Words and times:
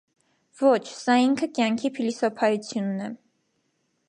ոչ, 0.61 0.79
սա 1.01 1.17
ինքը 1.25 1.49
կյանքի 1.59 1.93
փիլիսոփայությունն 1.99 3.09
է: 3.11 3.15